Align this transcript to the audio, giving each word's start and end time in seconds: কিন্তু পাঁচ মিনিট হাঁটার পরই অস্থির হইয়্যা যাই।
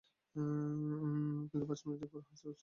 কিন্তু 1.49 1.65
পাঁচ 1.67 1.79
মিনিট 1.85 1.99
হাঁটার 2.01 2.11
পরই 2.13 2.25
অস্থির 2.25 2.45
হইয়্যা 2.45 2.47
যাই। 2.47 2.55